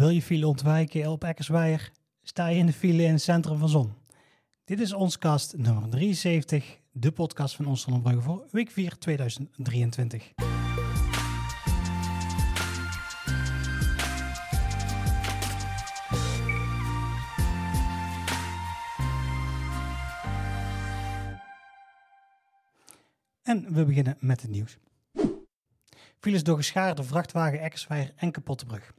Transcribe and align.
Wil 0.00 0.08
je 0.08 0.22
file 0.22 0.46
ontwijken 0.46 1.10
op 1.10 1.24
Eckersweijer? 1.24 1.90
Sta 2.22 2.46
je 2.46 2.58
in 2.58 2.66
de 2.66 2.72
file 2.72 3.02
in 3.02 3.12
het 3.12 3.22
centrum 3.22 3.58
van 3.58 3.68
Zon? 3.68 3.92
Dit 4.64 4.80
is 4.80 4.92
ons 4.92 5.18
kast 5.18 5.56
nummer 5.56 5.88
73, 5.90 6.78
de 6.92 7.12
podcast 7.12 7.56
van 7.56 7.66
ons 7.66 7.86
voor 8.18 8.46
week 8.50 8.70
4 8.70 8.98
2023. 8.98 10.32
En 23.42 23.72
we 23.74 23.84
beginnen 23.84 24.16
met 24.20 24.42
het 24.42 24.50
nieuws. 24.50 24.78
Files 26.18 26.42
door 26.42 26.56
geschaarde 26.56 27.02
vrachtwagen 27.02 27.60
Eckersweijer 27.60 28.12
en 28.16 28.30
Kapottebrug. 28.30 28.92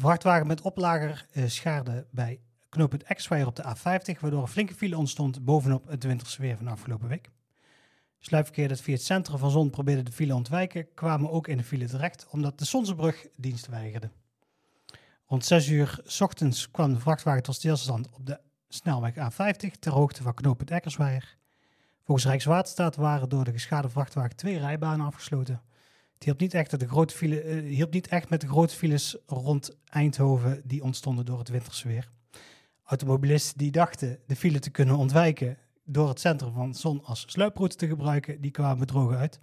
Vrachtwagen 0.00 0.46
met 0.46 0.60
oplager 0.60 1.26
eh, 1.32 1.46
schaarde 1.46 2.06
bij 2.10 2.40
knooppunt 2.68 3.02
Eckersweijer 3.02 3.48
op 3.48 3.56
de 3.56 3.62
A50, 3.62 4.20
waardoor 4.20 4.42
een 4.42 4.48
flinke 4.48 4.74
file 4.74 4.96
ontstond 4.96 5.44
bovenop 5.44 5.88
het 5.88 6.04
winterse 6.04 6.42
weer 6.42 6.56
van 6.56 6.68
afgelopen 6.68 7.08
week. 7.08 7.30
Sluipverkeer 8.18 8.68
dat 8.68 8.80
via 8.80 8.94
het 8.94 9.02
centrum 9.02 9.38
van 9.38 9.50
Zon 9.50 9.70
probeerde 9.70 10.02
de 10.02 10.12
file 10.12 10.34
ontwijken, 10.34 10.94
kwamen 10.94 11.30
ook 11.30 11.48
in 11.48 11.56
de 11.56 11.64
file 11.64 11.86
terecht, 11.86 12.26
omdat 12.30 12.58
de 12.58 12.64
Sonsebrug 12.64 13.26
dienst 13.36 13.66
weigerde. 13.66 14.10
Rond 15.26 15.44
6 15.44 15.68
uur 15.68 16.00
ochtends 16.20 16.70
kwam 16.70 16.94
de 16.94 17.00
vrachtwagen 17.00 17.42
tot 17.42 17.54
stilstand 17.54 18.10
op 18.12 18.26
de 18.26 18.40
snelweg 18.68 19.14
A50 19.14 19.78
ter 19.78 19.92
hoogte 19.92 20.22
van 20.22 20.34
knooppunt 20.34 20.70
Eckersweijer. 20.70 21.36
Volgens 22.04 22.26
Rijkswaterstaat 22.26 22.96
waren 22.96 23.28
door 23.28 23.44
de 23.44 23.52
geschade 23.52 23.88
vrachtwagen 23.88 24.36
twee 24.36 24.58
rijbanen 24.58 25.06
afgesloten. 25.06 25.62
Het 26.18 26.26
hielp 26.26 26.40
niet 26.40 26.54
echt, 26.54 26.80
de 26.80 26.88
grote 26.88 27.14
file, 27.14 27.44
uh, 27.44 27.74
hielp 27.74 27.92
niet 27.92 28.08
echt 28.08 28.28
met 28.28 28.40
de 28.40 28.48
grote 28.48 28.74
files 28.74 29.16
rond 29.26 29.76
Eindhoven 29.84 30.62
die 30.64 30.82
ontstonden 30.82 31.24
door 31.24 31.38
het 31.38 31.48
winterse 31.48 31.88
weer. 31.88 32.08
Automobilisten 32.84 33.58
die 33.58 33.70
dachten 33.70 34.18
de 34.26 34.36
file 34.36 34.58
te 34.58 34.70
kunnen 34.70 34.96
ontwijken 34.96 35.58
door 35.84 36.08
het 36.08 36.20
centrum 36.20 36.52
van 36.52 36.74
Zon 36.74 37.04
als 37.04 37.24
sluiproute 37.26 37.76
te 37.76 37.86
gebruiken, 37.86 38.40
die 38.40 38.50
kwamen 38.50 38.78
bedrogen 38.78 39.16
uit. 39.16 39.40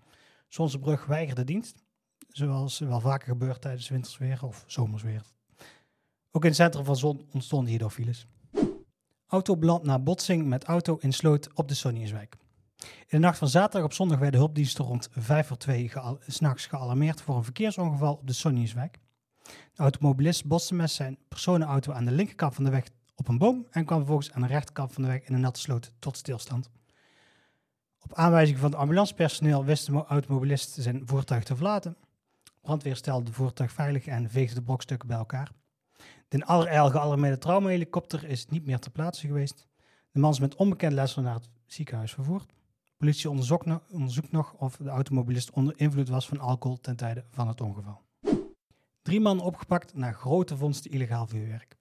Zonsebrug 0.48 1.06
weigerde 1.06 1.44
dienst, 1.44 1.84
zoals 2.28 2.80
wel 2.80 3.00
vaker 3.00 3.28
gebeurt 3.28 3.62
tijdens 3.62 3.90
wintersweer 3.90 4.44
of 4.44 4.64
zomersweer. 4.68 5.22
Ook 6.31 6.44
in 6.44 6.50
het 6.50 6.58
centrum 6.58 6.86
van 6.86 6.96
Zon 6.96 7.28
ontstonden 7.31 7.70
hierdoor 7.70 7.92
files. 7.92 8.28
Auto 9.28 9.58
belandt 9.58 9.86
na 9.86 10.00
botsing 10.00 10.46
met 10.46 10.64
auto 10.64 10.98
in 11.00 11.14
sloot 11.14 11.53
op 11.53 11.68
de 11.68 11.73
Sonniuswijk. 11.73 12.38
In 12.88 13.05
de 13.08 13.17
nacht 13.17 13.38
van 13.38 13.47
zaterdag 13.47 13.83
op 13.83 13.94
zondag 13.94 14.19
werden 14.19 14.39
hulpdiensten 14.39 14.86
rond 14.86 15.09
5 15.11 15.47
voor 15.47 15.58
2 15.58 15.89
geal 15.89 16.19
s'nachts 16.28 16.66
gealarmeerd 16.66 17.22
voor 17.22 17.36
een 17.36 17.44
verkeersongeval 17.44 18.14
op 18.14 18.28
de 18.28 18.33
Sonniuswijk. 18.33 19.00
De 19.44 19.81
automobilist 19.81 20.45
botste 20.45 20.73
met 20.73 20.91
zijn 20.91 21.17
personenauto 21.28 21.91
aan 21.91 22.06
de 22.06 22.11
linkerkant 22.11 22.56
van 22.56 22.63
de 22.63 22.69
weg 22.69 22.83
op 23.16 23.28
een 23.28 23.38
boom 23.38 23.67
en 23.69 23.86
kwam 23.86 23.97
vervolgens 23.97 24.31
aan 24.31 24.41
de 24.41 24.47
rechterkant 24.47 24.94
van 24.94 25.03
de 25.03 25.09
weg 25.09 25.22
in 25.22 25.33
een 25.33 25.39
natte 25.39 25.59
sloot 25.59 25.91
tot 26.00 26.17
stilstand. 26.17 26.69
Op 28.00 28.13
aanwijzing 28.13 28.58
van 28.58 28.69
het 28.69 28.80
ambulancepersoneel 28.80 29.66
wist 29.66 29.86
de 29.86 30.06
automobilist 30.06 30.72
zijn 30.80 31.02
voertuig 31.06 31.44
te 31.44 31.56
verlaten. 31.56 31.97
Brandweer 32.61 32.95
stelde 32.95 33.25
het 33.25 33.36
voertuig 33.36 33.72
veilig 33.72 34.06
en 34.06 34.30
veegde 34.30 34.56
de 34.56 34.61
brokstukken 34.61 35.08
bij 35.08 35.17
elkaar. 35.17 35.52
De 36.28 36.38
in 36.38 36.45
allerijl 36.45 36.89
gealarmeerde 36.89 37.38
traumahelikopter 37.38 38.23
is 38.23 38.47
niet 38.47 38.66
meer 38.66 38.80
ter 38.80 38.91
plaatse 38.91 39.28
geweest. 39.28 39.67
De 40.11 40.19
man 40.19 40.31
is 40.31 40.39
met 40.39 40.56
onbekend 40.56 40.94
letsel 40.94 41.22
naar 41.22 41.33
het 41.33 41.50
ziekenhuis 41.66 42.13
vervoerd. 42.13 42.53
Politie 42.98 43.30
onderzoekt 43.30 44.32
nog, 44.32 44.54
of 44.54 44.76
de 44.78 44.90
automobilist 44.90 45.52
onder 45.52 45.74
invloed 45.78 46.10
was 46.10 46.28
van 46.28 46.40
alcohol 46.40 46.78
ten 46.78 46.96
tijde 46.96 47.26
van 47.30 47.48
het 47.48 47.62
ongeval. 47.62 48.02
Drie 49.02 49.22
man 49.22 49.40
opgepakt 49.40 49.94
na 49.94 50.12
grote 50.12 50.58
vondsten 50.58 50.92
illegaal 50.92 51.28
vuurwerk. 51.28 51.78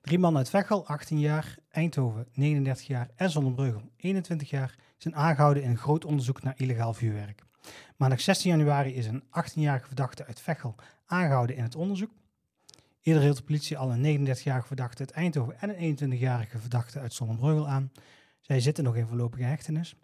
Drie 0.00 0.18
mannen 0.18 0.38
uit 0.38 0.50
Veghel, 0.50 0.86
18 0.86 1.20
jaar, 1.20 1.58
Eindhoven, 1.68 2.26
39 2.32 2.86
jaar 2.86 3.10
en 3.16 3.30
Zonnebreugel, 3.30 3.90
21 3.96 4.50
jaar, 4.50 4.74
zijn 4.96 5.16
aangehouden 5.16 5.62
in 5.62 5.70
een 5.70 5.78
groot 5.78 6.04
onderzoek 6.04 6.42
naar 6.42 6.54
illegaal 6.56 6.94
vuurwerk. 6.94 7.42
Maandag 7.96 8.20
16 8.20 8.50
januari 8.50 8.94
is 8.94 9.06
een 9.06 9.22
18-jarige 9.22 9.86
verdachte 9.86 10.26
uit 10.26 10.40
Veghel 10.40 10.74
aangehouden 11.06 11.56
in 11.56 11.62
het 11.62 11.76
onderzoek. 11.76 12.10
Eerder 13.02 13.22
hield 13.22 13.36
de 13.36 13.42
politie 13.42 13.78
al 13.78 13.92
een 13.92 14.26
39-jarige 14.26 14.66
verdachte 14.66 14.98
uit 14.98 15.10
Eindhoven 15.10 15.60
en 15.60 15.82
een 15.82 15.98
21-jarige 15.98 16.58
verdachte 16.58 16.98
uit 16.98 17.12
Zonnebreugel 17.12 17.68
aan. 17.68 17.92
Zij 18.40 18.60
zitten 18.60 18.84
nog 18.84 18.96
in 18.96 19.06
voorlopige 19.06 19.42
hechtenis. 19.42 19.96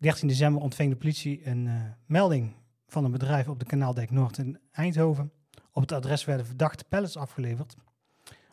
13 0.00 0.28
december 0.28 0.62
ontving 0.62 0.90
de 0.90 0.96
politie 0.96 1.46
een 1.46 1.66
uh, 1.66 1.82
melding 2.06 2.52
van 2.86 3.04
een 3.04 3.10
bedrijf 3.10 3.48
op 3.48 3.58
de 3.58 3.64
Kanaaldijk 3.64 4.10
Noord 4.10 4.38
in 4.38 4.58
Eindhoven. 4.72 5.32
Op 5.72 5.82
het 5.82 5.92
adres 5.92 6.24
werden 6.24 6.46
verdachte 6.46 6.84
pallets 6.84 7.16
afgeleverd. 7.16 7.76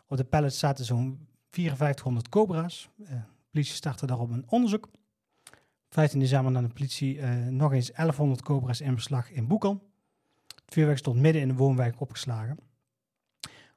Op 0.06 0.16
de 0.16 0.24
pallets 0.24 0.58
zaten 0.58 0.84
zo'n 0.84 1.28
5400 1.50 2.28
cobra's. 2.28 2.88
Uh, 2.96 3.08
de 3.08 3.22
politie 3.50 3.74
startte 3.74 4.06
daarop 4.06 4.30
een 4.30 4.44
onderzoek. 4.48 4.88
15 5.90 6.20
december 6.20 6.52
nam 6.52 6.62
de 6.62 6.72
politie 6.72 7.16
uh, 7.16 7.46
nog 7.46 7.72
eens 7.72 7.90
1100 7.90 8.42
cobra's 8.42 8.80
in 8.80 8.94
beslag 8.94 9.30
in 9.30 9.46
Boekel. 9.46 9.90
Het 10.46 10.74
vuurwerk 10.74 10.98
stond 10.98 11.20
midden 11.20 11.42
in 11.42 11.48
de 11.48 11.54
woonwijk 11.54 12.00
opgeslagen. 12.00 12.58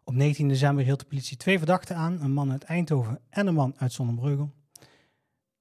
Op 0.03 0.13
19 0.13 0.47
december 0.47 0.83
hield 0.83 0.99
de 0.99 1.05
politie 1.05 1.37
twee 1.37 1.57
verdachten 1.57 1.95
aan, 1.95 2.21
een 2.21 2.33
man 2.33 2.51
uit 2.51 2.63
Eindhoven 2.63 3.19
en 3.29 3.47
een 3.47 3.53
man 3.53 3.73
uit 3.77 3.93
Zonnebreugel. 3.93 4.51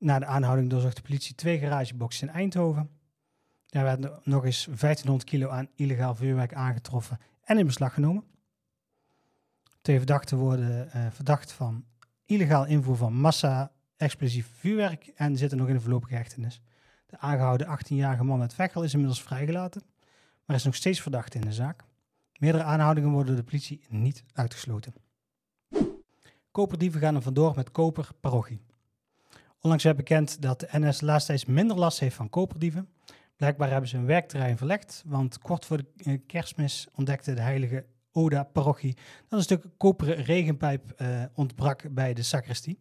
Na 0.00 0.18
de 0.18 0.24
aanhouding 0.24 0.70
doorzocht 0.70 0.96
de 0.96 1.02
politie 1.02 1.34
twee 1.34 1.58
garageboxen 1.58 2.28
in 2.28 2.34
Eindhoven. 2.34 2.90
Daar 3.66 3.84
werden 3.84 4.20
nog 4.24 4.44
eens 4.44 4.64
1500 4.64 5.24
kilo 5.24 5.48
aan 5.48 5.68
illegaal 5.74 6.14
vuurwerk 6.14 6.54
aangetroffen 6.54 7.18
en 7.42 7.58
in 7.58 7.66
beslag 7.66 7.94
genomen. 7.94 8.24
Twee 9.80 9.96
verdachten 9.96 10.38
worden 10.38 10.90
uh, 10.94 11.06
verdacht 11.10 11.52
van 11.52 11.84
illegaal 12.24 12.66
invoer 12.66 12.96
van 12.96 13.12
massa 13.14 13.72
explosief 13.96 14.48
vuurwerk 14.58 15.06
en 15.06 15.36
zitten 15.36 15.58
nog 15.58 15.68
in 15.68 15.74
de 15.74 15.80
voorlopige 15.80 16.14
hechtenis. 16.14 16.60
De 17.06 17.18
aangehouden 17.18 17.78
18-jarige 17.78 18.24
man 18.24 18.40
uit 18.40 18.54
Veghel 18.54 18.82
is 18.82 18.92
inmiddels 18.92 19.22
vrijgelaten, 19.22 19.82
maar 20.44 20.56
is 20.56 20.64
nog 20.64 20.74
steeds 20.74 21.00
verdacht 21.00 21.34
in 21.34 21.40
de 21.40 21.52
zaak. 21.52 21.84
Meerdere 22.38 22.64
aanhoudingen 22.64 23.10
worden 23.10 23.36
de 23.36 23.42
politie 23.42 23.84
niet 23.88 24.24
uitgesloten. 24.32 24.94
Koperdieven 26.50 27.00
gaan 27.00 27.14
er 27.14 27.22
vandoor 27.22 27.54
met 27.56 27.70
koper 27.70 28.08
parochie. 28.20 28.60
Onlangs 29.60 29.84
werd 29.84 29.96
bekend 29.96 30.42
dat 30.42 30.60
de 30.60 30.68
NS 30.70 31.00
laatst 31.00 31.46
minder 31.46 31.76
last 31.76 32.00
heeft 32.00 32.16
van 32.16 32.30
koperdieven. 32.30 32.88
Blijkbaar 33.36 33.70
hebben 33.70 33.88
ze 33.88 33.96
een 33.96 34.06
werkterrein 34.06 34.56
verlegd, 34.56 35.02
want 35.06 35.38
kort 35.38 35.64
voor 35.64 35.82
de 35.96 36.18
kerstmis 36.18 36.88
ontdekte 36.94 37.34
de 37.34 37.40
heilige 37.40 37.84
Oda 38.12 38.42
parochie 38.42 38.96
dat 39.28 39.38
een 39.38 39.44
stuk 39.44 39.64
koperen 39.76 40.24
regenpijp 40.24 40.94
uh, 40.96 41.22
ontbrak 41.34 41.94
bij 41.94 42.14
de 42.14 42.22
sacristie. 42.22 42.78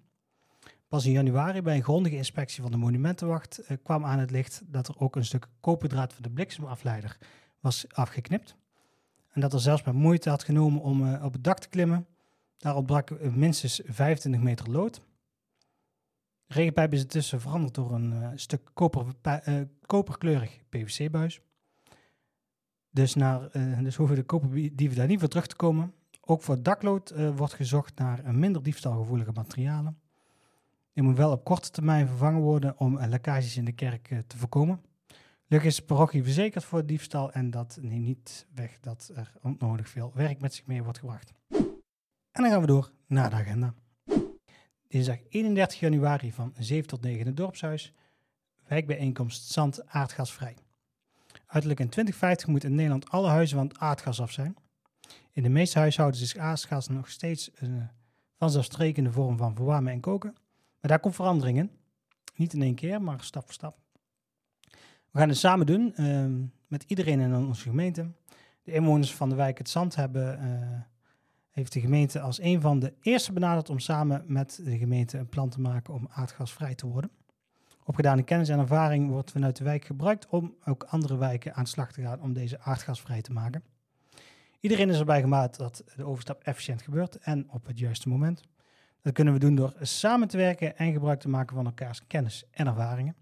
Pas 0.88 1.06
in 1.06 1.12
januari, 1.12 1.62
bij 1.62 1.76
een 1.76 1.84
grondige 1.84 2.16
inspectie 2.16 2.62
van 2.62 2.72
de 2.72 2.78
monumentenwacht, 2.78 3.62
uh, 3.62 3.78
kwam 3.84 4.06
aan 4.06 4.20
het 4.20 4.32
licht 4.32 4.62
dat 4.66 4.88
er 4.88 5.00
ook 5.00 5.16
een 5.16 5.26
stuk 5.26 5.48
koperdraad 5.60 6.14
van 6.14 6.24
de 6.24 6.30
bliksemafleider 6.30 7.18
was 7.60 7.86
afgeknipt. 7.90 8.56
En 9.30 9.42
dat 9.42 9.54
er 9.54 9.60
zelfs 9.60 9.84
met 9.84 9.94
moeite 9.94 10.30
had 10.30 10.44
genomen 10.44 10.82
om 10.82 11.16
op 11.16 11.34
het 11.34 11.44
dak 11.44 11.60
te 11.60 11.70
klimmen. 11.70 12.08
Daar 12.58 12.76
ontbrak 12.76 13.20
minstens 13.22 13.82
25 13.86 14.42
meter 14.42 14.70
lood. 14.70 15.02
Regenpijp 16.52 16.94
is 16.94 17.02
intussen 17.02 17.42
veranderd 17.42 17.74
door 17.74 17.92
een 17.92 18.12
uh, 18.12 18.30
stuk 18.36 18.62
koper, 18.74 19.06
uh, 19.48 19.62
koperkleurig 19.86 20.60
PVC-buis. 20.70 21.42
Dus, 22.90 23.16
naar, 23.16 23.56
uh, 23.56 23.80
dus 23.80 23.96
hoeven 23.96 24.16
de 24.16 24.24
koperdieven 24.24 24.98
daar 24.98 25.08
niet 25.08 25.20
voor 25.20 25.30
terug 25.30 25.48
te 25.48 25.56
komen. 25.56 25.94
Ook 26.22 26.42
voor 26.42 26.64
daklood 26.64 27.14
wordt 27.36 27.54
gezocht 27.54 27.98
naar 27.98 28.36
minder 28.36 28.64
diefstalgevoelige 28.64 29.32
materialen. 29.32 30.00
Die 30.94 31.04
moet 31.04 31.18
wel 31.18 31.32
op 31.32 31.44
korte 31.44 31.70
termijn 31.70 32.08
vervangen 32.08 32.42
worden 32.42 32.80
om 32.80 33.00
lekkages 33.00 33.58
in 33.58 33.66
de 33.66 33.72
kerk 33.72 34.08
te 34.28 34.38
voorkomen. 34.38 34.81
Gelukkig 35.48 35.72
is 35.72 35.76
de 35.76 35.84
parochie 35.84 36.24
verzekerd 36.24 36.64
voor 36.64 36.86
diefstal 36.86 37.31
en 37.31 37.52
dat 37.52 37.78
neemt 37.81 38.06
niet 38.06 38.48
weg 38.54 38.80
dat 38.80 39.12
er 39.16 39.34
onnodig 39.42 39.90
veel 39.90 40.12
werk 40.16 40.42
met 40.42 40.54
zich 40.54 40.66
mee 40.66 40.84
wordt 40.84 41.00
gebracht. 41.00 41.31
En 42.31 42.42
dan 42.42 42.50
gaan 42.50 42.62
we 42.62 42.68
door 42.68 42.92
naar 43.07 43.30
de 43.30 43.36
agenda. 43.36 43.74
Dinsdag 44.89 45.18
31 45.30 45.80
januari 45.80 46.31
van 46.31 46.53
7 46.57 46.88
tot 46.88 47.01
9 47.01 47.19
in 47.19 47.25
het 47.25 47.38
dorpshuis. 47.38 47.94
Wijkbijeenkomst 48.68 49.51
Zand 49.51 49.88
aardgasvrij. 49.88 50.56
Uiterlijk 51.45 51.80
in 51.80 51.89
2050 51.89 52.47
moet 52.47 52.63
in 52.63 52.75
Nederland 52.75 53.09
alle 53.09 53.27
huizen 53.27 53.57
van 53.57 53.68
het 53.68 53.77
aardgas 53.77 54.21
af 54.21 54.31
zijn. 54.31 54.56
In 55.31 55.44
de 55.44 55.50
meeste 55.50 55.80
huishoudens 55.80 56.21
is 56.21 56.38
aardgas 56.38 56.88
nog 56.88 57.09
steeds 57.09 57.51
een 57.56 57.89
vanzelfsprekende 58.38 59.12
vorm 59.12 59.38
van 59.38 59.56
verwarmen 59.56 59.94
en 59.94 60.00
koken. 60.00 60.33
Maar 60.80 60.91
daar 60.91 61.00
komt 61.00 61.15
verandering 61.15 61.57
in. 61.57 61.71
Niet 62.36 62.53
in 62.53 62.62
één 62.62 62.75
keer, 62.75 63.01
maar 63.01 63.24
stap 63.24 63.44
voor 63.44 63.53
stap. 63.53 63.77
We 65.12 65.19
gaan 65.19 65.30
het 65.30 65.38
samen 65.38 65.65
doen 65.65 65.94
uh, 65.95 66.47
met 66.68 66.83
iedereen 66.88 67.19
in 67.19 67.36
onze 67.36 67.62
gemeente. 67.62 68.12
De 68.63 68.71
inwoners 68.71 69.15
van 69.15 69.30
de 69.30 69.36
wijk 69.36 69.57
Het 69.57 69.69
Zand 69.69 69.95
hebben, 69.95 70.39
uh, 70.44 70.80
heeft 71.60 71.74
de 71.74 71.80
gemeente 71.80 72.20
als 72.20 72.42
een 72.42 72.62
van 72.62 72.80
de 72.80 72.94
eerste 73.02 73.34
benaderd 73.34 73.70
om 73.70 73.80
samen 73.80 74.24
met 74.28 74.60
de 74.64 74.78
gemeente 74.78 75.18
een 75.18 75.30
plan 75.30 75.50
te 75.50 75.62
maken 75.62 75.94
om 75.94 76.08
aardgasvrij 76.10 76.76
te 76.76 76.88
worden. 76.88 77.12
Opgedane 77.84 78.24
kennis 78.24 78.50
en 78.50 78.60
ervaring 78.60 79.10
wordt 79.10 79.32
vanuit 79.32 79.58
de 79.58 79.64
wijk 79.64 79.86
gebruikt 79.86 80.28
om 80.30 80.56
ook 80.66 80.84
andere 80.84 81.18
wijken 81.18 81.54
aan 81.54 81.64
de 81.64 81.70
slag 81.70 81.92
te 81.92 82.02
gaan 82.02 82.22
om 82.22 82.34
deze 82.34 82.60
aardgasvrij 82.60 83.22
te 83.22 83.34
maken. 83.34 83.64
Iedereen 84.60 84.90
is 84.90 85.00
erbij 85.00 85.22
gemaakt 85.22 85.58
dat 85.58 85.84
de 85.96 86.06
overstap 86.06 86.44
efficiënt 86.44 86.82
gebeurt 86.82 87.18
en 87.18 87.48
op 87.50 87.66
het 87.66 87.80
juiste 87.80 88.10
moment. 88.10 88.42
Dat 89.02 89.14
kunnen 89.14 89.34
we 89.34 89.40
doen 89.40 89.56
door 89.56 89.74
samen 89.82 90.28
te 90.28 90.38
werken 90.38 90.78
en 90.78 90.92
gebruik 90.92 91.20
te 91.20 91.30
maken 91.30 91.56
van 91.56 91.66
elkaars 91.66 92.08
kennis 92.08 92.44
en 92.52 92.68
ervaringen. 92.68 93.16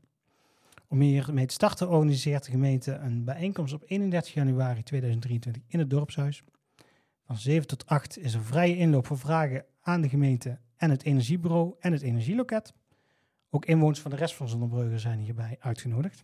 Om 0.88 1.00
hiermee 1.00 1.46
te 1.46 1.54
starten 1.54 1.90
organiseert 1.90 2.46
de 2.46 2.52
gemeente 2.52 2.94
een 2.94 3.24
bijeenkomst 3.24 3.74
op 3.74 3.84
31 3.86 4.34
januari 4.34 4.84
2023 4.84 5.64
in 5.68 5.80
het 5.80 5.90
dorpshuis. 5.90 6.44
Van 7.28 7.38
7 7.38 7.68
tot 7.68 7.86
8 7.86 8.18
is 8.18 8.34
er 8.34 8.44
vrije 8.44 8.78
inloop 8.78 9.06
voor 9.06 9.18
vragen 9.18 9.66
aan 9.82 10.02
de 10.02 10.10
gemeente 10.10 10.60
en 10.78 10.90
het 10.90 11.04
energiebureau 11.04 11.76
en 11.80 11.92
het 11.92 12.02
energieloket. 12.02 12.74
Ook 13.50 13.66
inwoners 13.66 14.00
van 14.00 14.12
de 14.12 14.18
rest 14.18 14.36
van 14.36 14.50
Zonnebrugge 14.50 15.00
zijn 15.00 15.20
hierbij 15.20 15.58
uitgenodigd. 15.60 16.24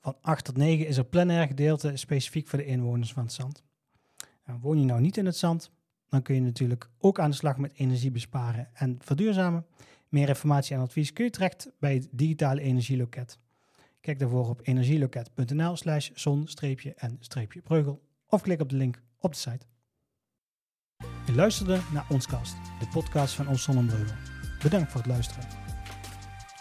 Van 0.00 0.16
8 0.20 0.44
tot 0.44 0.56
9 0.56 0.86
is 0.86 0.96
er 0.96 1.04
plenair 1.04 1.46
gedeelte 1.46 1.96
specifiek 1.96 2.48
voor 2.48 2.58
de 2.58 2.64
inwoners 2.64 3.12
van 3.12 3.22
het 3.22 3.32
zand. 3.32 3.64
En 4.42 4.60
woon 4.60 4.78
je 4.78 4.84
nou 4.84 5.00
niet 5.00 5.16
in 5.16 5.26
het 5.26 5.36
zand, 5.36 5.70
dan 6.08 6.22
kun 6.22 6.34
je 6.34 6.40
natuurlijk 6.40 6.90
ook 6.98 7.20
aan 7.20 7.30
de 7.30 7.36
slag 7.36 7.56
met 7.56 7.72
energie 7.74 8.10
besparen 8.10 8.68
en 8.72 8.98
verduurzamen. 9.00 9.66
Meer 10.08 10.28
informatie 10.28 10.76
en 10.76 10.82
advies 10.82 11.12
kun 11.12 11.24
je 11.24 11.30
terecht 11.30 11.70
bij 11.78 11.94
het 11.94 12.08
digitale 12.10 12.60
energieloket. 12.60 13.38
Kijk 14.00 14.18
daarvoor 14.18 14.48
op 14.48 14.60
energieloket.nl 14.62 15.76
slash 15.76 16.10
zon-en-breugel 16.14 18.02
of 18.28 18.42
klik 18.42 18.60
op 18.60 18.68
de 18.68 18.76
link 18.76 19.04
op 19.18 19.32
de 19.32 19.38
site. 19.38 19.66
Je 21.26 21.34
luisterde 21.34 21.80
naar 21.92 22.06
Onscast, 22.08 22.54
de 22.78 22.88
podcast 22.92 23.34
van 23.34 23.48
Ons 23.48 23.62
Zonnebreugel. 23.62 24.16
Bedankt 24.62 24.90
voor 24.90 25.00
het 25.00 25.10
luisteren. 25.10 25.48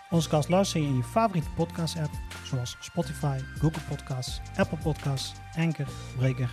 Onscast 0.10 0.50
luister 0.50 0.82
je 0.82 0.88
in 0.88 0.96
je 0.96 1.04
favoriete 1.04 1.50
podcast 1.50 1.98
app 1.98 2.12
zoals 2.44 2.78
Spotify, 2.80 3.40
Google 3.60 3.82
Podcasts, 3.90 4.42
Apple 4.56 4.78
Podcasts, 4.78 5.34
Anchor, 5.56 5.88
Breaker, 6.18 6.50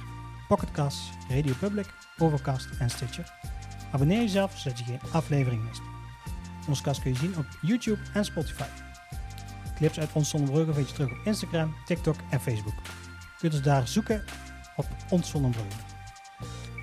Pocketcasts, 0.48 1.10
Radio 1.28 1.54
Public, 1.58 1.94
Overcast 2.18 2.68
en 2.78 2.90
Stitcher. 2.90 3.32
Abonneer 3.92 4.20
jezelf 4.20 4.58
zodat 4.58 4.78
je 4.78 4.84
geen 4.84 5.00
aflevering 5.12 5.64
mist. 5.64 5.82
Onze 6.68 6.82
kast 6.82 7.02
kun 7.02 7.12
je 7.12 7.18
zien 7.18 7.36
op 7.38 7.46
YouTube 7.60 8.00
en 8.14 8.24
Spotify. 8.24 8.68
Clips 9.76 9.98
uit 9.98 10.12
Ons 10.12 10.28
Zonnebrugge 10.28 10.74
vind 10.74 10.88
je 10.88 10.94
terug 10.94 11.10
op 11.10 11.26
Instagram, 11.26 11.74
TikTok 11.84 12.16
en 12.30 12.40
Facebook. 12.40 12.74
Je 12.84 13.38
kunt 13.38 13.52
ons 13.52 13.62
daar 13.62 13.88
zoeken 13.88 14.24
op 14.76 14.86
Ons 15.08 15.30
Zonnebrugge. 15.30 15.91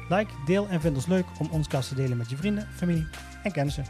Like, 0.09 0.33
deel 0.45 0.67
en 0.67 0.81
vind 0.81 0.95
ons 0.95 1.05
leuk 1.05 1.25
om 1.39 1.47
ons 1.51 1.67
kast 1.67 1.89
te 1.89 1.95
delen 1.95 2.17
met 2.17 2.29
je 2.29 2.37
vrienden, 2.37 2.67
familie 2.75 3.07
en 3.43 3.51
kennissen. 3.51 3.85